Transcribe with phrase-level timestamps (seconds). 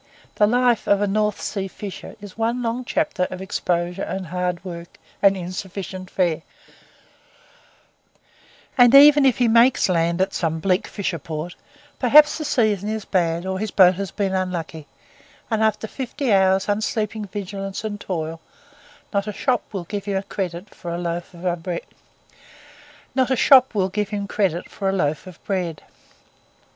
[0.33, 4.65] The life of a North Sea fisher is one long chapter of exposure and hard
[4.65, 6.41] work and insufficient fare;
[8.79, 11.53] and even if he makes land at some bleak fisher port,
[11.99, 14.87] perhaps the season is bad or his boat has been unlucky
[15.51, 18.41] and after fifty hours' unsleeping vigilance and toil,
[19.13, 21.63] not a shop will give him credit for a loaf of
[25.45, 25.81] bread.